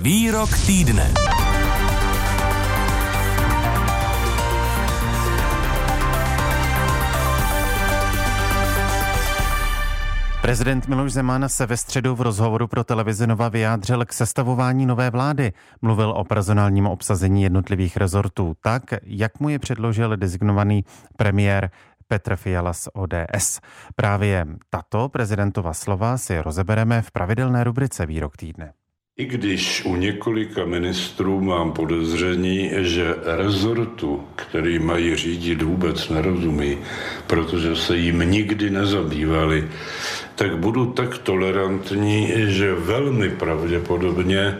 Výrok 0.00 0.48
týdne. 0.66 1.12
Prezident 10.42 10.88
Miloš 10.88 11.12
Zeman 11.12 11.48
se 11.48 11.66
ve 11.66 11.76
středu 11.76 12.14
v 12.14 12.20
rozhovoru 12.20 12.68
pro 12.68 12.84
televizi 12.84 13.26
Nova 13.26 13.48
vyjádřil 13.48 14.04
k 14.04 14.12
sestavování 14.12 14.86
nové 14.86 15.10
vlády. 15.10 15.52
Mluvil 15.82 16.10
o 16.10 16.24
personálním 16.24 16.86
obsazení 16.86 17.42
jednotlivých 17.42 17.96
rezortů 17.96 18.54
tak, 18.62 18.82
jak 19.02 19.40
mu 19.40 19.48
je 19.48 19.58
předložil 19.58 20.16
designovaný 20.16 20.84
premiér 21.16 21.70
Petr 22.08 22.36
Fiala 22.36 22.72
z 22.72 22.88
ODS. 22.92 23.60
Právě 23.96 24.46
tato 24.70 25.08
prezidentova 25.08 25.74
slova 25.74 26.18
si 26.18 26.40
rozebereme 26.40 27.02
v 27.02 27.10
pravidelné 27.10 27.64
rubrice 27.64 28.06
Výrok 28.06 28.36
týdne. 28.36 28.72
I 29.20 29.24
když 29.24 29.84
u 29.84 29.96
několika 29.96 30.64
ministrů 30.64 31.40
mám 31.40 31.72
podezření, 31.72 32.70
že 32.76 33.14
rezortu, 33.24 34.24
který 34.36 34.78
mají 34.78 35.16
řídit, 35.16 35.62
vůbec 35.62 36.08
nerozumí, 36.08 36.78
protože 37.26 37.76
se 37.76 37.96
jim 37.96 38.18
nikdy 38.18 38.70
nezabývali, 38.70 39.68
tak 40.34 40.56
budu 40.56 40.86
tak 40.96 41.18
tolerantní, 41.18 42.32
že 42.34 42.74
velmi 42.74 43.28
pravděpodobně 43.28 44.58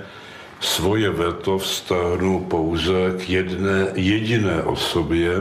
svoje 0.61 1.11
veto 1.11 1.59
vztáhnu 1.59 2.45
pouze 2.45 3.17
k 3.17 3.31
jedné 3.31 3.89
jediné 3.95 4.63
osobě. 4.63 5.33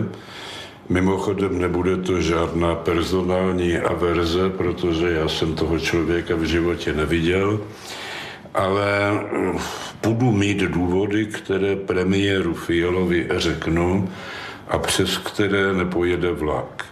Mimochodem 0.89 1.59
nebude 1.59 1.97
to 1.97 2.21
žádná 2.21 2.75
personální 2.75 3.77
averze, 3.77 4.49
protože 4.49 5.11
já 5.11 5.27
jsem 5.27 5.55
toho 5.55 5.79
člověka 5.79 6.35
v 6.35 6.43
životě 6.43 6.93
neviděl 6.93 7.59
ale 8.59 9.11
eh, 9.11 9.59
budu 10.03 10.31
mít 10.31 10.57
důvody, 10.57 11.25
které 11.25 11.75
premiéru 11.75 12.53
Fialovi 12.53 13.27
řeknu 13.37 14.09
a 14.67 14.77
přes 14.77 15.17
které 15.17 15.73
nepojede 15.73 16.31
vlak. 16.31 16.85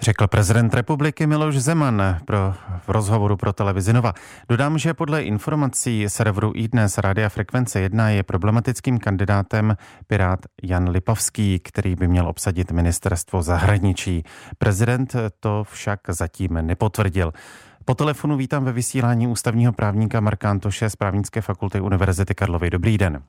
Řekl 0.00 0.26
prezident 0.26 0.74
republiky 0.74 1.26
Miloš 1.26 1.58
Zeman 1.58 2.02
pro, 2.24 2.54
v 2.86 2.88
rozhovoru 2.88 3.36
pro 3.36 3.52
televizi 3.52 3.92
Nova. 3.92 4.12
Dodám, 4.48 4.78
že 4.78 4.94
podle 4.94 5.22
informací 5.22 6.04
serveru 6.08 6.52
iDnes 6.54 6.98
Rádia 6.98 7.28
Frekvence 7.28 7.80
1 7.80 8.10
je 8.10 8.22
problematickým 8.22 8.98
kandidátem 8.98 9.76
pirát 10.06 10.40
Jan 10.62 10.88
Lipovský, 10.88 11.58
který 11.58 11.96
by 11.96 12.08
měl 12.08 12.28
obsadit 12.28 12.72
ministerstvo 12.72 13.42
zahraničí. 13.42 14.22
Prezident 14.58 15.16
to 15.40 15.64
však 15.64 16.00
zatím 16.08 16.58
nepotvrdil. 16.60 17.32
Po 17.88 17.94
telefonu 17.94 18.36
vítám 18.36 18.64
ve 18.64 18.72
vysílání 18.72 19.26
ústavního 19.26 19.72
právníka 19.72 20.20
Marka 20.20 20.50
Antoše 20.50 20.90
z 20.90 20.96
právnické 20.96 21.40
fakulty 21.40 21.80
Univerzity 21.80 22.34
Karlovy. 22.34 22.70
Dobrý 22.70 22.98
den. 22.98 23.22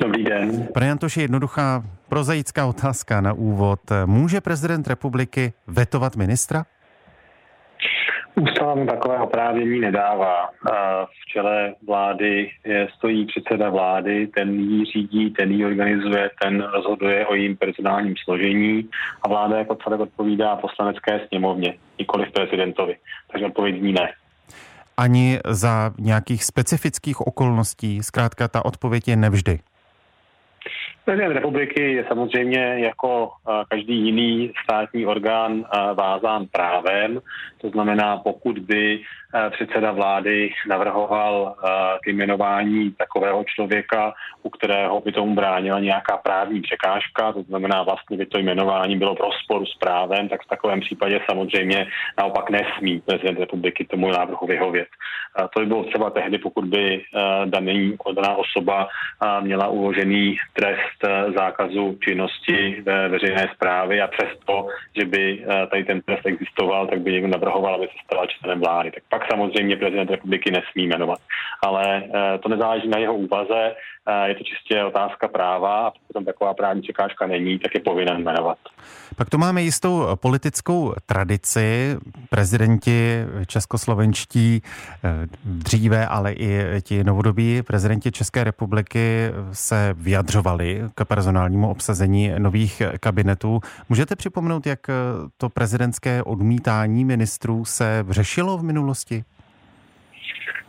Dobrý 0.00 0.24
den. 0.24 0.68
Pane 0.74 0.90
Antoši, 0.90 1.20
jednoduchá 1.20 1.84
prozaická 2.08 2.66
otázka 2.66 3.20
na 3.20 3.32
úvod. 3.32 3.80
Může 4.06 4.40
prezident 4.40 4.88
republiky 4.88 5.52
vetovat 5.66 6.16
ministra? 6.16 6.64
Ústava 8.36 8.74
mu 8.74 8.86
takové 8.86 9.18
oprávnění 9.18 9.80
nedává. 9.80 10.50
V 11.04 11.26
čele 11.32 11.74
vlády 11.86 12.50
stojí 12.96 13.26
předseda 13.26 13.70
vlády, 13.70 14.26
ten 14.26 14.60
ji 14.60 14.84
řídí, 14.84 15.30
ten 15.30 15.50
ji 15.50 15.66
organizuje, 15.66 16.30
ten 16.42 16.62
rozhoduje 16.62 17.26
o 17.26 17.34
jejím 17.34 17.56
personálním 17.56 18.14
složení 18.24 18.88
a 19.22 19.28
vláda 19.28 19.58
jako 19.58 19.74
celek 19.74 20.00
odpovídá 20.00 20.56
poslanecké 20.56 21.20
sněmovně, 21.28 21.74
nikoli 21.98 22.26
prezidentovi. 22.30 22.96
Takže 23.32 23.46
odpovědní 23.46 23.92
ne. 23.92 24.12
Ani 24.96 25.38
za 25.46 25.92
nějakých 25.98 26.44
specifických 26.44 27.20
okolností, 27.20 28.02
zkrátka 28.02 28.48
ta 28.48 28.64
odpověď 28.64 29.08
je 29.08 29.16
nevždy. 29.16 29.58
Prezident 31.04 31.32
republiky 31.32 31.92
je 31.92 32.04
samozřejmě 32.08 32.76
jako 32.78 33.30
každý 33.68 33.96
jiný 34.04 34.52
státní 34.64 35.06
orgán 35.06 35.64
vázán 35.94 36.46
právem. 36.52 37.20
To 37.60 37.68
znamená, 37.68 38.16
pokud 38.16 38.58
by 38.58 39.00
předseda 39.50 39.92
vlády 39.92 40.50
navrhoval 40.68 41.54
k 42.02 42.06
jmenování 42.06 42.90
takového 42.90 43.44
člověka, 43.44 44.14
u 44.42 44.50
kterého 44.50 45.00
by 45.00 45.12
tomu 45.12 45.34
bránila 45.34 45.80
nějaká 45.80 46.16
právní 46.16 46.60
překážka, 46.60 47.32
to 47.32 47.42
znamená 47.42 47.82
vlastně 47.82 48.16
by 48.16 48.26
to 48.26 48.38
jmenování 48.38 48.96
bylo 48.96 49.14
v 49.14 49.20
rozporu 49.20 49.66
s 49.66 49.74
právem, 49.78 50.28
tak 50.28 50.42
v 50.42 50.48
takovém 50.48 50.80
případě 50.80 51.20
samozřejmě 51.30 51.86
naopak 52.18 52.50
nesmí 52.50 53.00
prezident 53.00 53.38
republiky 53.38 53.84
tomu 53.84 54.10
návrhu 54.10 54.46
vyhovět. 54.46 54.88
To 55.54 55.60
by 55.60 55.66
bylo 55.66 55.84
třeba 55.84 56.10
tehdy, 56.10 56.38
pokud 56.38 56.64
by 56.64 57.02
daný, 57.44 57.96
daná 58.12 58.36
osoba 58.36 58.88
měla 59.40 59.68
uložený 59.68 60.36
trest 60.52 60.93
zákazu 61.36 61.98
činnosti 62.04 62.82
ve 62.82 63.08
veřejné 63.08 63.50
zprávy 63.54 64.00
a 64.00 64.06
přesto, 64.06 64.68
že 64.98 65.04
by 65.04 65.44
tady 65.70 65.84
ten 65.84 66.00
trest 66.00 66.26
existoval, 66.26 66.86
tak 66.86 67.00
by 67.00 67.12
někdo 67.12 67.28
navrhoval, 67.28 67.74
aby 67.74 67.86
se 67.86 68.04
stala 68.04 68.26
členem 68.26 68.60
vlády. 68.60 68.90
Tak 68.90 69.02
pak 69.08 69.30
samozřejmě 69.30 69.76
prezident 69.76 70.10
republiky 70.10 70.50
nesmí 70.50 70.86
jmenovat. 70.86 71.18
Ale 71.62 72.02
eh, 72.04 72.38
to 72.38 72.48
nezáleží 72.48 72.88
na 72.88 72.98
jeho 72.98 73.14
úvaze, 73.14 73.60
eh, 73.60 73.74
je 74.26 74.34
to 74.34 74.44
čistě 74.44 74.84
otázka 74.84 75.28
práva 75.28 75.86
a 75.86 75.90
pokud 75.90 76.12
tam 76.14 76.24
taková 76.24 76.54
právní 76.54 76.82
překážka 76.82 77.26
není, 77.26 77.58
tak 77.58 77.74
je 77.74 77.80
povinen 77.80 78.22
jmenovat. 78.22 78.58
Pak 79.16 79.30
tu 79.30 79.38
máme 79.38 79.62
jistou 79.62 80.06
politickou 80.14 80.94
tradici. 81.06 81.96
Prezidenti 82.30 83.24
českoslovenští 83.46 84.62
eh, 84.62 85.26
dříve, 85.44 86.06
ale 86.06 86.32
i 86.32 86.64
ti 86.82 87.04
novodobí 87.04 87.62
prezidenti 87.62 88.12
České 88.12 88.44
republiky 88.44 89.30
se 89.52 89.94
vyjadřovali 89.96 90.82
k 90.94 91.04
personálnímu 91.04 91.70
obsazení 91.70 92.32
nových 92.38 92.82
kabinetů. 93.00 93.60
Můžete 93.88 94.16
připomenout, 94.16 94.66
jak 94.66 94.80
to 95.36 95.48
prezidentské 95.48 96.22
odmítání 96.22 97.04
ministrů 97.04 97.64
se 97.64 98.04
řešilo 98.08 98.58
v 98.58 98.62
minulosti? 98.62 99.24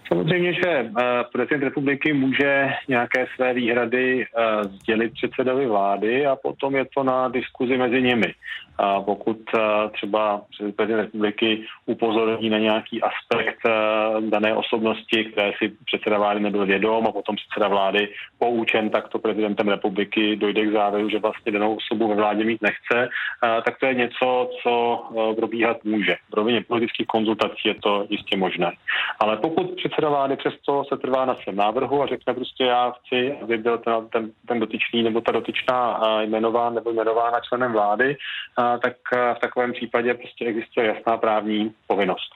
Samozřejmě, 0.07 0.53
že 0.53 0.69
eh, 0.69 0.91
prezident 1.33 1.63
republiky 1.63 2.13
může 2.13 2.73
nějaké 2.87 3.27
své 3.35 3.53
výhrady 3.53 4.25
eh, 4.25 4.63
sdělit 4.63 5.13
předsedovi 5.13 5.65
vlády 5.65 6.25
a 6.25 6.35
potom 6.35 6.75
je 6.75 6.85
to 6.95 7.03
na 7.03 7.27
diskuzi 7.27 7.77
mezi 7.77 8.01
nimi. 8.01 8.33
Pokud 9.05 9.37
eh, 9.55 9.59
třeba 9.93 10.41
prezident 10.75 11.05
republiky 11.05 11.65
upozorní 11.85 12.49
na 12.49 12.57
nějaký 12.57 13.01
aspekt 13.01 13.59
dané 14.29 14.55
osobnosti, 14.55 15.25
které 15.25 15.51
si 15.57 15.71
předseda 15.85 16.17
vlády 16.17 16.39
nebyl 16.39 16.65
vědom 16.65 17.07
a 17.07 17.11
potom 17.11 17.35
předseda 17.35 17.67
vlády 17.67 18.09
poučen 18.39 18.89
takto 18.89 19.19
prezidentem 19.19 19.67
republiky 19.67 20.35
dojde 20.35 20.65
k 20.65 20.73
závěru, 20.73 21.09
že 21.09 21.19
vlastně 21.19 21.51
danou 21.51 21.75
osobu 21.75 22.07
ve 22.07 22.15
vládě 22.15 22.43
mít 22.43 22.61
nechce, 22.61 23.09
tak 23.65 23.79
to 23.79 23.85
je 23.85 23.93
něco, 23.93 24.49
co 24.63 25.03
probíhat 25.35 25.83
může. 25.83 26.15
V 26.31 26.33
rovině 26.33 26.61
politických 26.67 27.07
konzultací 27.07 27.67
je 27.67 27.75
to 27.75 28.07
jistě 28.09 28.37
možné. 28.37 28.71
Ale 29.19 29.37
pokud 29.37 29.75
předseda 29.95 30.09
vlády 30.09 30.35
přesto 30.35 30.83
se 30.89 30.97
trvá 30.97 31.25
na 31.25 31.35
svém 31.35 31.55
návrhu 31.55 32.03
a 32.03 32.07
řekne 32.07 32.33
prostě 32.33 32.63
já 32.63 32.91
chci, 32.91 33.37
aby 33.41 33.57
byl 33.57 33.77
ten, 33.77 34.09
ten, 34.09 34.31
ten 34.47 34.59
dotyčný 34.59 35.03
nebo 35.03 35.21
ta 35.21 35.31
dotyčná 35.31 36.01
jmenován 36.21 36.75
nebo 36.75 36.91
jmenována 36.91 37.39
členem 37.39 37.73
vlády, 37.73 38.17
tak 38.55 38.93
v 39.37 39.39
takovém 39.39 39.73
případě 39.73 40.13
prostě 40.13 40.45
existuje 40.45 40.87
jasná 40.87 41.17
právní 41.17 41.73
povinnost. 41.87 42.31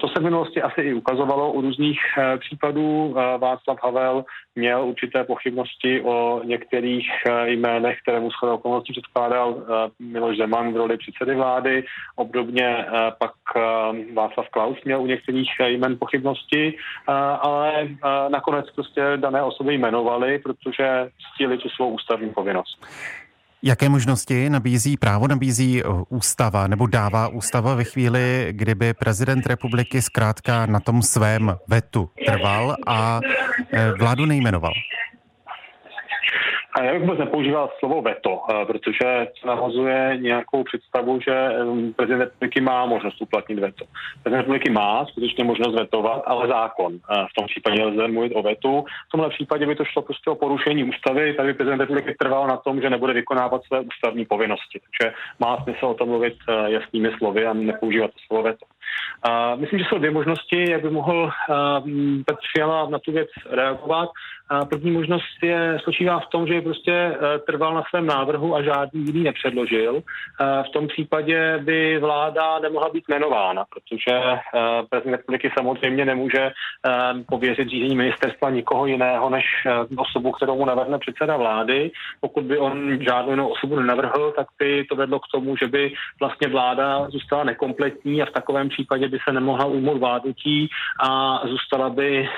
To 0.00 0.08
se 0.08 0.20
v 0.20 0.24
minulosti 0.24 0.62
asi 0.62 0.80
i 0.80 0.94
ukazovalo 0.94 1.52
u 1.52 1.60
různých 1.60 2.00
e, 2.18 2.38
případů. 2.38 3.14
Václav 3.38 3.78
Havel 3.82 4.24
měl 4.56 4.84
určité 4.84 5.24
pochybnosti 5.24 6.00
o 6.00 6.40
některých 6.44 7.08
e, 7.26 7.50
jménech, 7.50 7.98
které 8.02 8.20
mu 8.20 8.30
shodou 8.30 8.54
okolností 8.54 8.92
předkládal 8.92 9.56
e, 9.56 9.90
Miloš 10.04 10.36
Zeman 10.36 10.72
v 10.72 10.76
roli 10.76 10.96
předsedy 10.96 11.34
vlády. 11.34 11.84
Obdobně 12.16 12.86
pak 13.18 13.32
Václav 14.14 14.48
Klaus 14.48 14.78
měl 14.84 15.02
u 15.02 15.06
některých 15.06 15.50
jmen 15.66 15.96
pochybnosti, 15.98 16.76
ale 17.40 17.88
nakonec 18.28 18.70
prostě 18.74 19.02
dané 19.16 19.42
osoby 19.42 19.74
jmenovali, 19.74 20.38
protože 20.38 21.10
ctili 21.34 21.58
tu 21.58 21.68
svou 21.68 21.90
ústavní 21.90 22.30
povinnost. 22.30 22.78
Jaké 23.62 23.88
možnosti 23.88 24.50
nabízí 24.50 24.96
právo, 24.96 25.28
nabízí 25.28 25.82
eh, 25.82 25.88
ústava 26.08 26.66
nebo 26.66 26.86
dává 26.86 27.28
ústava 27.28 27.74
ve 27.74 27.84
chvíli, 27.84 28.48
kdyby 28.50 28.94
prezident 28.94 29.46
republiky 29.46 30.02
zkrátka 30.02 30.66
na 30.66 30.80
tom 30.80 31.02
svém 31.02 31.56
vetu 31.68 32.10
trval 32.26 32.76
a 32.86 33.20
eh, 33.24 33.45
vládu 33.98 34.26
nejmenoval? 34.26 34.72
Já 36.82 36.92
bych 36.92 37.00
vůbec 37.00 37.18
nepoužíval 37.18 37.70
slovo 37.78 38.02
veto, 38.02 38.42
eh, 38.50 38.64
protože 38.64 39.26
to 39.40 39.48
navazuje 39.48 40.18
nějakou 40.20 40.64
představu, 40.64 41.20
že 41.20 41.48
prezident 41.96 42.20
republiky 42.20 42.60
má 42.60 42.86
možnost 42.86 43.22
uplatnit 43.22 43.58
veto. 43.58 43.84
Prezident 44.22 44.42
republiky 44.42 44.70
má 44.70 45.06
skutečně 45.06 45.44
možnost 45.44 45.74
vetovat, 45.74 46.22
ale 46.26 46.48
zákon. 46.48 46.98
V 47.30 47.34
tom 47.36 47.46
případě 47.46 47.84
lze 47.84 48.08
mluvit 48.08 48.32
o 48.34 48.42
vetu. 48.42 48.84
V 49.08 49.10
tomhle 49.10 49.30
případě 49.30 49.66
by 49.66 49.74
to 49.74 49.84
šlo 49.84 50.02
prostě 50.02 50.30
o 50.30 50.34
porušení 50.34 50.84
ústavy. 50.84 51.34
Tady 51.34 51.54
prezident 51.54 51.80
republiky 51.80 52.14
trval 52.18 52.46
na 52.46 52.56
tom, 52.56 52.80
že 52.80 52.90
nebude 52.90 53.12
vykonávat 53.12 53.62
své 53.64 53.80
ústavní 53.80 54.24
povinnosti. 54.24 54.80
Takže 54.80 55.14
má 55.40 55.62
smysl 55.62 55.86
o 55.86 55.94
tom 55.94 56.08
mluvit 56.08 56.36
eh, 56.48 56.70
jasnými 56.70 57.10
slovy 57.18 57.46
a 57.46 57.52
nepoužívat 57.52 58.10
to 58.10 58.18
slovo 58.26 58.42
veto. 58.42 58.66
Myslím, 59.56 59.78
že 59.78 59.84
jsou 59.88 59.98
dvě 59.98 60.10
možnosti, 60.10 60.70
jak 60.70 60.82
by 60.82 60.90
mohl 60.90 61.30
Petr 62.26 62.40
Fiala 62.56 62.90
na 62.90 62.98
tu 62.98 63.12
věc 63.12 63.28
reagovat. 63.50 64.08
První 64.68 64.90
možnost 64.90 65.42
je, 65.42 65.78
spočívá 65.80 66.20
v 66.20 66.26
tom, 66.26 66.46
že 66.46 66.60
prostě 66.60 66.92
eh, 66.92 67.38
trval 67.38 67.74
na 67.74 67.82
svém 67.90 68.06
návrhu 68.06 68.56
a 68.56 68.62
žádný 68.62 69.04
jiný 69.06 69.22
nepředložil. 69.24 70.02
Eh, 70.40 70.62
v 70.68 70.72
tom 70.72 70.88
případě 70.88 71.58
by 71.58 71.98
vláda 71.98 72.58
nemohla 72.58 72.88
být 72.88 73.04
jmenována, 73.08 73.64
protože 73.74 74.20
prezident 74.90 75.16
republiky 75.16 75.50
samozřejmě 75.58 76.04
nemůže 76.04 76.50
pověřit 77.28 77.68
řízení 77.68 77.96
ministerstva 77.96 78.50
nikoho 78.50 78.86
jiného 78.86 79.30
než 79.30 79.44
osobu, 79.96 80.32
kterou 80.32 80.56
mu 80.56 80.64
navrhne 80.64 80.98
předseda 80.98 81.36
vlády. 81.36 81.90
Pokud 82.20 82.44
by 82.44 82.58
on 82.58 82.98
žádnou 83.00 83.30
jinou 83.30 83.48
osobu 83.48 83.76
nenavrhl, 83.76 84.32
tak 84.36 84.46
by 84.58 84.84
to 84.84 84.96
vedlo 84.96 85.18
k 85.18 85.30
tomu, 85.32 85.56
že 85.56 85.66
by 85.66 85.92
vlastně 86.20 86.48
vláda 86.48 87.10
zůstala 87.10 87.44
nekompletní 87.44 88.22
a 88.22 88.26
v 88.26 88.30
takovém 88.30 88.68
případě 88.76 89.08
by 89.08 89.18
se 89.24 89.32
nemohla 89.32 89.64
ujmout 89.64 89.98
vládnutí 89.98 90.68
a 91.00 91.40
zůstala 91.48 91.90
by 91.90 92.28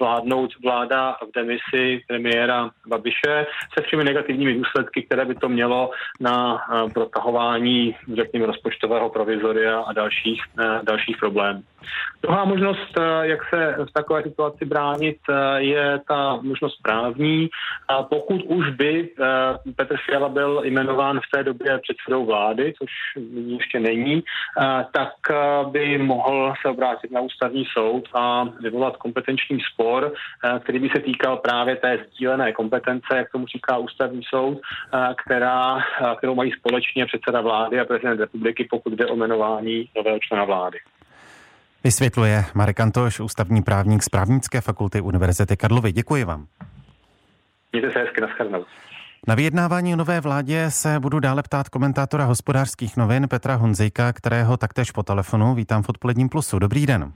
vládnout 0.00 0.50
vláda 0.62 1.16
v 1.22 1.34
demisi 1.34 2.02
premiéra 2.08 2.70
Babiše 2.86 3.46
se 3.78 3.84
všemi 3.84 4.04
negativními 4.04 4.54
důsledky, 4.54 5.02
které 5.02 5.24
by 5.24 5.34
to 5.34 5.48
mělo 5.48 5.90
na 6.20 6.56
eh, 6.56 6.90
protahování, 6.90 7.96
řekněme, 8.14 8.46
rozpočtového 8.46 9.10
provizoria 9.10 9.80
a 9.80 9.92
dalších, 9.92 10.42
eh, 10.60 10.80
dalších 10.82 11.16
problémů. 11.16 11.62
Druhá 12.22 12.44
možnost, 12.44 12.98
eh, 12.98 13.26
jak 13.26 13.40
se 13.48 13.76
v 13.88 13.92
takové 13.92 14.22
situaci 14.22 14.64
bránit, 14.64 15.18
je 15.56 16.00
ta 16.08 16.38
možnost 16.42 16.76
právní. 16.82 17.48
Pokud 18.10 18.42
už 18.42 18.70
by 18.70 19.08
Petr 19.76 19.96
Fiala 20.06 20.28
byl 20.28 20.62
jmenován 20.64 21.20
v 21.20 21.30
té 21.34 21.44
době 21.44 21.78
předsedou 21.78 22.26
vlády, 22.26 22.74
což 22.78 22.90
ještě 23.46 23.80
není, 23.80 24.22
tak 24.92 25.08
by 25.70 25.98
mohl 25.98 26.54
se 26.62 26.68
obrátit 26.68 27.10
na 27.10 27.20
ústavní 27.20 27.64
soud 27.72 28.08
a 28.14 28.44
vyvolat 28.44 28.96
kompetenční 28.96 29.58
spor, 29.72 30.12
který 30.60 30.78
by 30.78 30.88
se 30.88 31.00
týkal 31.00 31.36
právě 31.36 31.76
té 31.76 31.98
sdílené 32.06 32.52
kompetence, 32.52 33.16
jak 33.16 33.30
tomu 33.32 33.46
říká 33.46 33.76
ústavní 33.76 34.20
soud, 34.34 34.58
eh, 34.60 35.14
která, 35.24 35.78
eh, 35.78 36.16
kterou 36.16 36.34
mají 36.34 36.52
společně 36.52 37.06
předseda 37.06 37.40
vlády 37.40 37.80
a 37.80 37.84
prezident 37.84 38.20
republiky, 38.20 38.66
pokud 38.70 38.92
jde 38.92 39.06
o 39.06 39.16
jmenování 39.16 39.88
nového 39.96 40.18
člena 40.18 40.44
vlády. 40.44 40.78
Vysvětluje 41.84 42.44
Marek 42.54 42.80
Antoš, 42.80 43.20
ústavní 43.20 43.62
právník 43.62 44.02
z 44.02 44.08
právnické 44.08 44.60
fakulty 44.60 45.00
Univerzity 45.00 45.56
Karlovy. 45.56 45.92
Děkuji 45.92 46.24
vám. 46.24 46.46
Mějte 47.72 47.92
se 47.92 47.98
hezky, 47.98 48.20
naschledanou. 48.20 48.64
Na 49.28 49.34
vyjednávání 49.34 49.92
o 49.94 49.96
nové 49.96 50.20
vládě 50.20 50.70
se 50.70 51.00
budu 51.00 51.20
dále 51.20 51.42
ptát 51.42 51.68
komentátora 51.68 52.24
hospodářských 52.24 52.96
novin 52.96 53.28
Petra 53.28 53.54
Honzejka, 53.54 54.12
kterého 54.12 54.56
taktéž 54.56 54.90
po 54.90 55.02
telefonu 55.02 55.54
vítám 55.54 55.82
v 55.82 55.88
odpoledním 55.88 56.28
plusu. 56.28 56.58
Dobrý 56.58 56.86
den. 56.86 57.12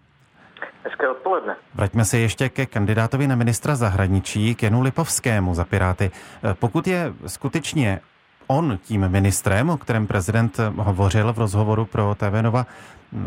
Hezké 0.84 1.08
odpoledne. 1.08 1.56
Vraťme 1.74 2.04
se 2.04 2.18
ještě 2.18 2.48
ke 2.48 2.66
kandidátovi 2.66 3.26
na 3.26 3.36
ministra 3.36 3.76
zahraničí, 3.76 4.54
k 4.54 4.62
Janu 4.62 4.80
Lipovskému 4.82 5.54
za 5.54 5.64
Piráty. 5.64 6.10
Eh, 6.14 6.54
pokud 6.54 6.86
je 6.86 7.12
skutečně 7.26 8.00
on 8.50 8.78
tím 8.82 9.08
ministrem, 9.08 9.70
o 9.70 9.76
kterém 9.76 10.06
prezident 10.06 10.60
hovořil 10.76 11.32
v 11.32 11.38
rozhovoru 11.38 11.84
pro 11.84 12.14
TV 12.14 12.42
Nova, 12.42 12.66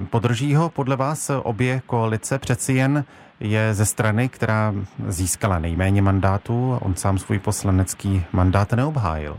podrží 0.09 0.55
ho 0.55 0.69
podle 0.69 0.95
vás 0.95 1.31
obě 1.43 1.81
koalice? 1.85 2.39
Přeci 2.39 2.73
jen 2.73 3.05
je 3.39 3.73
ze 3.73 3.85
strany, 3.85 4.29
která 4.29 4.73
získala 5.07 5.59
nejméně 5.59 6.01
mandátů 6.01 6.77
on 6.81 6.95
sám 6.95 7.17
svůj 7.17 7.39
poslanecký 7.39 8.23
mandát 8.31 8.73
neobhájil. 8.73 9.37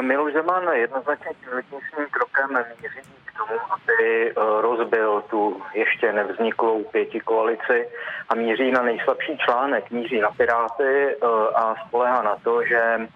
Miloš 0.00 0.32
Zeman 0.32 0.68
jednoznačně 0.74 1.30
tím 1.40 2.06
krokem 2.10 2.64
míří 2.82 3.18
tomu, 3.38 3.60
aby 3.70 4.30
eh, 4.30 4.32
rozbil 4.60 5.22
tu 5.30 5.62
ještě 5.74 6.12
nevzniklou 6.12 6.84
pěti 6.84 7.20
koalici 7.20 7.88
a 8.28 8.34
míří 8.34 8.70
na 8.70 8.82
nejslabší 8.82 9.38
článek, 9.38 9.90
míří 9.90 10.20
na 10.20 10.30
Piráty 10.30 11.06
eh, 11.08 11.26
a 11.54 11.74
spolehá 11.86 12.22
na 12.22 12.36
to, 12.44 12.64
že 12.64 12.82
eh, 12.98 13.08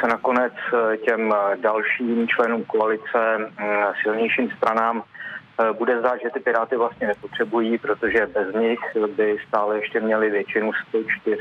se 0.00 0.08
nakonec 0.08 0.52
těm 1.04 1.34
dalším 1.60 2.28
členům 2.28 2.64
koalice, 2.64 3.52
silnějším 4.02 4.50
stranám, 4.56 5.02
bude 5.78 5.98
zdát, 5.98 6.20
že 6.22 6.30
ty 6.30 6.40
Piráty 6.40 6.76
vlastně 6.76 7.06
nepotřebují, 7.06 7.78
protože 7.78 8.26
bez 8.26 8.54
nich 8.54 8.80
by 9.16 9.36
stále 9.48 9.76
ještě 9.76 10.00
měli 10.00 10.30
většinu 10.30 10.72
104 10.88 11.38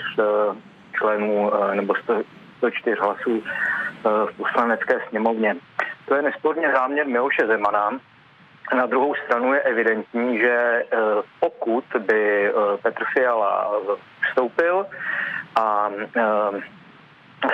členů 0.94 1.51
nebo 1.73 1.94
104 2.57 2.95
hlasů 2.99 3.44
v 4.03 4.38
poslanecké 4.38 5.00
sněmovně. 5.09 5.55
To 6.07 6.15
je 6.15 6.21
nesporně 6.21 6.71
záměr 6.71 7.07
Miloše 7.07 7.47
Zemana. 7.47 8.00
Na 8.75 8.85
druhou 8.85 9.15
stranu 9.15 9.53
je 9.53 9.61
evidentní, 9.61 10.39
že 10.39 10.51
eh, 10.51 10.97
pokud 11.39 11.83
by 12.00 12.47
eh, 12.47 12.51
Petr 12.81 13.03
Fiala 13.13 13.71
vstoupil 14.29 14.85
a 15.55 15.89
eh, 16.17 16.61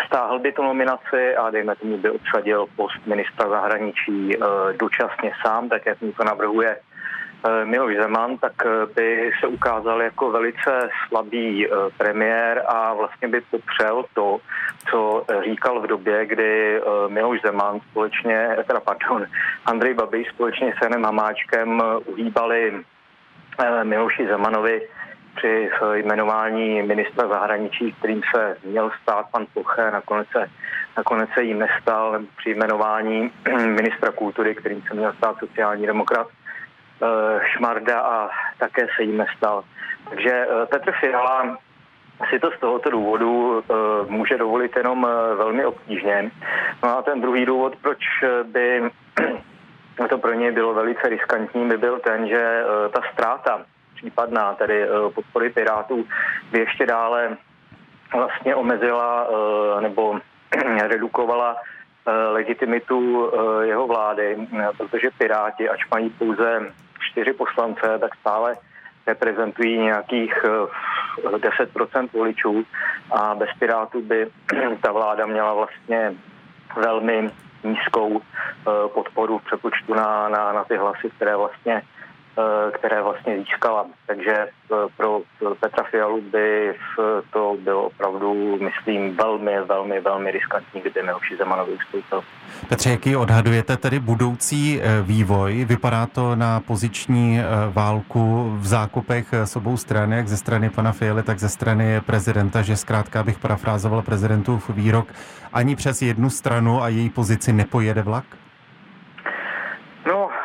stáhl 0.05 0.39
by 0.39 0.51
tu 0.51 0.63
nominaci 0.63 1.35
a 1.35 1.49
dejme 1.49 1.75
tomu 1.75 1.97
by 1.97 2.09
obsadil 2.09 2.65
post 2.75 3.05
ministra 3.05 3.49
zahraničí 3.49 4.31
dočasně 4.79 5.31
sám, 5.45 5.69
tak 5.69 5.85
jak 5.85 6.01
mu 6.01 6.11
to 6.11 6.23
navrhuje 6.23 6.75
Eh, 6.75 6.88
Miloš 7.63 7.95
Zeman, 7.95 8.37
tak 8.37 8.53
eh, 8.65 8.85
by 8.95 9.31
se 9.39 9.47
ukázal 9.47 10.01
jako 10.01 10.31
velice 10.31 10.89
slabý 11.07 11.67
eh, 11.67 11.69
premiér 11.97 12.63
a 12.67 12.93
vlastně 12.93 13.27
by 13.27 13.41
popřel 13.41 14.05
to, 14.13 14.37
co 14.91 15.25
říkal 15.43 15.81
v 15.81 15.87
době, 15.87 16.25
kdy 16.25 16.81
Miloš 17.07 17.41
Zeman 17.41 17.79
společně, 17.91 18.57
teda 18.67 18.79
pardon, 18.79 19.25
Andrej 19.65 19.93
Babiš 19.93 20.27
společně 20.27 20.73
s 20.73 20.83
Janem 20.83 21.03
Hamáčkem 21.03 21.83
uhýbali 22.05 22.83
Miloši 23.83 24.27
Zemanovi 24.27 24.81
při 25.35 25.69
jmenování 25.93 26.81
ministra 26.81 27.27
zahraničí, 27.27 27.95
kterým 27.99 28.21
se 28.35 28.57
měl 28.65 28.91
stát 29.01 29.25
pan 29.31 29.45
Poche, 29.53 29.91
nakonec 29.91 30.27
se, 30.31 30.49
nakonec 30.97 31.29
se 31.33 31.43
jim 31.43 31.59
nestal 31.59 32.19
při 32.37 32.49
jmenování 32.49 33.31
ministra 33.57 34.11
kultury, 34.11 34.55
kterým 34.55 34.81
se 34.81 34.93
měl 34.93 35.13
stát 35.13 35.35
sociální 35.39 35.85
demokrat. 35.85 36.27
Eh, 36.27 36.38
Šmarda 37.45 37.99
a 38.01 38.29
také 38.57 38.87
se 38.95 39.03
jí 39.03 39.17
nestal. 39.17 39.63
Takže 40.09 40.31
eh, 40.31 40.65
Petr 40.65 40.91
Fiala 40.91 41.57
si 42.29 42.39
to 42.39 42.51
z 42.51 42.59
tohoto 42.59 42.89
důvodu 42.89 43.63
eh, 43.63 43.73
může 44.07 44.37
dovolit 44.37 44.75
jenom 44.75 45.07
velmi 45.37 45.65
obtížně. 45.65 46.31
No 46.83 46.97
a 46.97 47.01
ten 47.01 47.21
druhý 47.21 47.45
důvod, 47.45 47.75
proč 47.81 47.99
by 48.43 48.91
to 50.09 50.17
pro 50.17 50.33
něj 50.33 50.51
bylo 50.51 50.73
velice 50.73 51.09
riskantní, 51.09 51.67
by 51.67 51.77
byl 51.77 51.99
ten, 51.99 52.27
že 52.27 52.63
ta 52.93 53.01
ztráta 53.13 53.61
případná, 53.95 54.53
tedy 54.53 54.87
podpory 55.15 55.49
Pirátů, 55.49 56.05
by 56.51 56.59
ještě 56.59 56.85
dále 56.85 57.37
vlastně 58.13 58.55
omezila 58.55 59.27
nebo 59.79 60.19
redukovala 60.87 61.55
legitimitu 62.31 63.31
jeho 63.61 63.87
vlády, 63.87 64.47
protože 64.77 65.09
Piráti, 65.17 65.69
ač 65.69 65.79
mají 65.91 66.09
pouze 66.09 66.71
čtyři 67.11 67.33
poslance, 67.33 67.99
tak 67.99 68.15
stále 68.15 68.55
reprezentují 69.07 69.77
nějakých 69.77 70.33
10% 71.23 72.03
eh, 72.03 72.17
voličů. 72.17 72.63
A 73.11 73.35
bez 73.35 73.49
Pirátů 73.59 74.01
by 74.01 74.27
ta 74.81 74.91
vláda 74.91 75.25
měla 75.25 75.53
vlastně 75.53 76.13
velmi 76.75 77.29
nízkou 77.63 78.21
eh, 78.21 78.71
podporu 78.93 79.37
v 79.37 79.45
přepočtu 79.45 79.93
na, 79.93 80.29
na, 80.29 80.53
na 80.53 80.63
ty 80.63 80.77
hlasy, 80.77 81.09
které 81.15 81.35
vlastně 81.35 81.81
které 82.71 83.01
vlastně 83.01 83.37
získala. 83.37 83.85
Takže 84.07 84.31
eh, 84.31 84.75
pro 84.97 85.21
Petra 85.59 85.83
Fialu 85.83 86.21
by 86.21 86.73
to 87.33 87.57
bylo 87.59 87.83
opravdu, 87.83 88.57
myslím, 88.57 89.17
velmi, 89.17 89.61
velmi, 89.61 89.99
velmi 89.99 90.31
riskantní, 90.31 90.81
kdyby 90.81 91.03
Miloši 91.03 91.37
Zemanovi 91.37 91.71
ustoupil. 91.71 92.23
Petře, 92.69 92.89
jaký 92.89 93.15
odhadujete 93.15 93.77
tedy 93.77 93.99
budoucí 93.99 94.81
eh, 94.81 95.01
vývoj? 95.01 95.65
Vypadá 95.65 96.05
to 96.05 96.35
na 96.35 96.59
poziční 96.59 97.39
válku 97.69 98.55
v 98.59 98.67
zákupech 98.67 99.33
s 99.33 99.55
obou 99.55 99.77
stran, 99.77 100.13
jak 100.13 100.27
ze 100.27 100.37
strany 100.37 100.69
pana 100.69 100.91
Fialy, 100.91 101.23
tak 101.23 101.39
ze 101.39 101.49
strany 101.49 102.01
prezidenta, 102.01 102.61
že 102.61 102.77
zkrátka 102.77 103.23
bych 103.23 103.39
parafrázoval 103.39 104.01
prezidentův 104.01 104.69
výrok, 104.69 105.07
ani 105.53 105.75
přes 105.75 106.01
jednu 106.01 106.29
stranu 106.29 106.83
a 106.83 106.87
její 106.87 107.09
pozici 107.09 107.53
nepojede 107.53 108.01
vlak? 108.01 108.25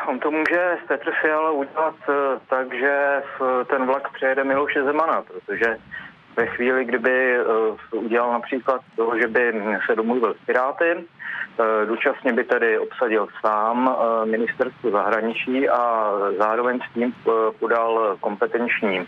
On 0.07 0.19
to 0.19 0.31
může 0.31 0.77
Petr 0.87 1.11
Fiala 1.21 1.51
udělat 1.51 1.95
eh, 2.09 2.39
tak, 2.49 2.73
že 2.73 3.21
ten 3.67 3.85
vlak 3.85 4.13
přejede 4.13 4.43
Miloše 4.43 4.83
Zemana, 4.83 5.21
protože 5.21 5.77
ve 6.37 6.45
chvíli, 6.45 6.85
kdyby 6.85 7.35
eh, 7.35 7.43
udělal 7.95 8.31
například 8.31 8.81
to, 8.95 9.11
že 9.21 9.27
by 9.27 9.63
se 9.85 9.95
domluvil 9.95 10.33
s 10.33 10.45
Piráty, 10.45 10.85
eh, 10.95 11.85
dočasně 11.85 12.33
by 12.33 12.43
tedy 12.43 12.79
obsadil 12.79 13.27
sám 13.41 13.97
ministerstvo 14.25 14.91
zahraničí 14.91 15.69
a 15.69 16.11
zároveň 16.37 16.79
s 16.79 16.93
tím 16.93 17.13
podal 17.59 18.17
kompetenční 18.19 19.07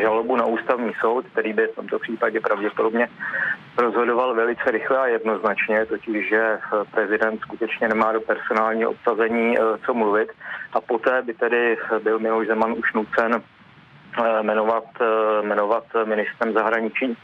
žalobu 0.00 0.36
na 0.36 0.46
ústavní 0.46 0.92
soud, 1.00 1.26
který 1.32 1.52
by 1.52 1.66
v 1.66 1.74
tomto 1.74 1.98
případě 1.98 2.40
pravděpodobně 2.40 3.08
rozhodoval 3.78 4.34
velice 4.34 4.70
rychle 4.70 4.98
a 4.98 5.06
jednoznačně, 5.06 5.86
totiž 5.86 6.28
že 6.28 6.58
prezident 6.90 7.40
skutečně 7.40 7.88
nemá 7.88 8.12
do 8.12 8.20
personálního 8.20 8.90
obsazení 8.90 9.58
eh, 9.58 9.62
co 9.86 9.94
mluvit. 9.94 10.28
A 10.72 10.80
poté 10.80 11.22
by 11.22 11.34
tedy 11.34 11.76
byl 12.02 12.18
Miloš 12.18 12.46
Zeman 12.46 12.72
už 12.72 12.92
nucen 12.92 13.42
jmenovat, 14.42 14.84
eh, 15.00 15.42
jmenovat 15.42 15.84
ministrem 16.04 16.52
zahraničí 16.52 17.16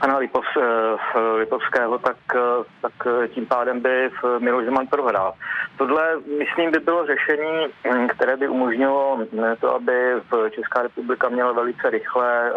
pana 0.00 0.18
Lipov, 0.18 0.44
eh, 0.56 1.18
Lipovského, 1.38 1.98
tak, 1.98 2.16
tak 2.82 2.92
tím 3.28 3.46
pádem 3.46 3.80
by 3.80 4.10
Miloš 4.38 4.64
Zeman 4.64 4.86
prohrál. 4.86 5.34
Tohle, 5.78 6.16
myslím, 6.38 6.70
by 6.70 6.78
bylo 6.78 7.06
řešení, 7.06 7.66
hm, 7.84 8.08
které 8.08 8.36
by 8.36 8.48
umožnilo 8.48 9.18
to, 9.60 9.74
aby 9.74 9.92
Česká 10.50 10.82
republika 10.82 11.28
měla 11.28 11.52
velice 11.52 11.90
rychle 11.90 12.52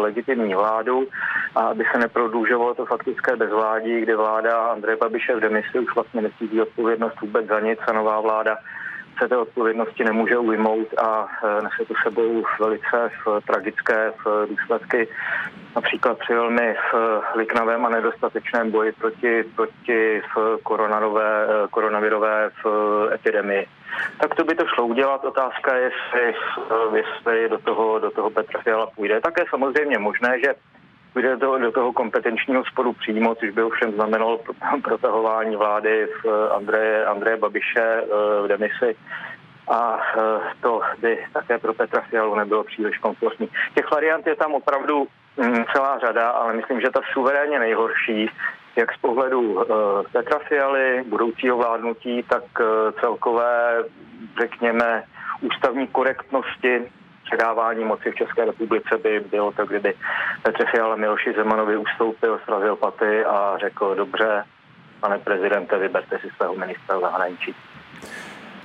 legitimní 0.00 0.54
vládu 0.54 1.08
a 1.54 1.60
aby 1.60 1.84
se 1.92 1.98
neprodlužovalo 1.98 2.74
to 2.74 2.86
faktické 2.86 3.36
bezvládí, 3.36 4.00
kdy 4.00 4.14
vláda 4.14 4.66
Andreje 4.66 4.96
Babiše 4.96 5.36
v 5.36 5.40
demisi 5.40 5.78
už 5.78 5.94
vlastně 5.94 6.22
nesídí 6.22 6.60
odpovědnost 6.60 7.20
vůbec 7.20 7.46
za 7.46 7.60
nic 7.60 7.78
a 7.88 7.92
nová 7.92 8.20
vláda 8.20 8.56
se 9.18 9.28
té 9.28 9.36
odpovědnosti 9.36 10.04
nemůže 10.04 10.38
ujmout 10.38 10.88
a 10.98 11.28
e, 11.44 11.62
nese 11.62 11.84
to 11.88 11.94
sebou 12.02 12.42
velice 12.60 13.10
v 13.24 13.40
tragické 13.46 14.12
v 14.24 14.46
důsledky, 14.48 15.08
například 15.74 16.18
při 16.18 16.34
velmi 16.34 16.74
v 16.92 17.34
liknavém 17.36 17.86
a 17.86 17.88
nedostatečném 17.88 18.70
boji 18.70 18.92
proti, 18.92 19.44
proti 19.56 20.22
v 20.36 20.58
koronarové, 20.62 21.44
e, 21.44 21.68
koronavirové 21.68 22.50
v 22.64 22.66
epidemii. 23.14 23.66
Tak 24.20 24.34
to 24.34 24.44
by 24.44 24.54
to 24.54 24.64
šlo 24.74 24.86
udělat. 24.86 25.24
Otázka 25.24 25.76
je, 25.76 25.82
jestli, 25.82 26.34
jestli 26.94 27.48
do 27.48 27.58
toho, 27.58 27.98
do 27.98 28.10
toho 28.10 28.30
Petra 28.30 28.60
Fiala 28.60 28.86
půjde. 28.86 29.20
Také 29.20 29.44
samozřejmě 29.50 29.98
možné, 29.98 30.40
že 30.44 30.54
půjde 31.12 31.36
do, 31.36 31.58
do 31.58 31.72
toho 31.72 31.92
kompetenčního 31.92 32.64
sporu 32.64 32.92
přímo, 32.92 33.34
což 33.34 33.50
by 33.50 33.62
ovšem 33.62 33.92
znamenalo 33.92 34.40
protahování 34.82 35.56
vlády 35.56 36.06
v 36.06 36.26
eh, 36.26 36.54
Andreje, 36.54 37.04
Andreje 37.04 37.36
Babiše 37.36 38.02
eh, 38.02 38.06
v 38.42 38.48
demisi 38.48 38.96
a 39.68 39.98
eh, 40.18 40.20
to 40.60 40.80
by 40.98 41.18
také 41.32 41.58
pro 41.58 41.74
Petra 41.74 42.00
Fialu 42.00 42.34
nebylo 42.34 42.64
příliš 42.64 42.98
komfortní. 42.98 43.48
Těch 43.74 43.90
variant 43.90 44.26
je 44.26 44.36
tam 44.36 44.54
opravdu 44.54 45.06
mm, 45.36 45.64
celá 45.74 45.98
řada, 45.98 46.30
ale 46.30 46.52
myslím, 46.52 46.80
že 46.80 46.90
ta 46.90 47.00
suverénně 47.12 47.58
nejhorší, 47.58 48.30
jak 48.76 48.92
z 48.92 48.96
pohledu 48.96 49.64
Petra 50.12 50.38
Fialy, 50.38 51.04
budoucího 51.08 51.56
vládnutí, 51.56 52.22
tak 52.22 52.44
celkové, 53.00 53.84
řekněme, 54.40 55.04
ústavní 55.40 55.86
korektnosti 55.86 56.82
předávání 57.32 57.84
moci 57.84 58.10
v 58.10 58.14
České 58.14 58.44
republice 58.44 58.98
by 59.02 59.20
bylo 59.30 59.52
to, 59.52 59.66
kdyby 59.66 59.94
Petr 60.42 60.64
Fiala 60.70 60.96
Miloši 60.96 61.32
Zemanovi 61.36 61.76
ustoupil, 61.76 62.40
srazil 62.44 62.76
paty 62.76 63.24
a 63.24 63.58
řekl, 63.60 63.94
dobře, 63.94 64.44
pane 65.00 65.18
prezidente, 65.18 65.78
vyberte 65.78 66.18
si 66.18 66.28
svého 66.36 66.54
ministra 66.56 67.00
zahraničí. 67.00 67.54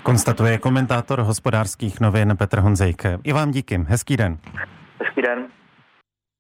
Konstatuje 0.04 0.58
komentátor 0.58 1.20
hospodářských 1.20 2.00
novin 2.00 2.38
Petr 2.38 2.60
Honzejk. 2.60 3.04
I 3.24 3.34
vám 3.34 3.52
díky. 3.52 3.86
Hezký 3.88 4.18
den. 4.18 4.38
Hezký 5.00 5.22
den. 5.22 5.48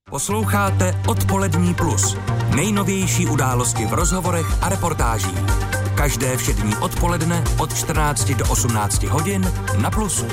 Posloucháte 0.09 0.93
Odpolední 1.09 1.73
plus. 1.73 2.17
Nejnovější 2.55 3.25
události 3.25 3.85
v 3.85 3.93
rozhovorech 3.93 4.63
a 4.63 4.69
reportážích. 4.69 5.39
Každé 5.97 6.37
všední 6.37 6.73
odpoledne 6.81 7.43
od 7.59 7.73
14 7.73 8.31
do 8.31 8.45
18 8.51 9.03
hodin 9.03 9.41
na 9.81 9.91
Plusu. 9.91 10.27